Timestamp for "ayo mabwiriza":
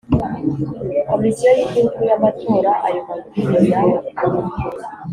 2.87-3.79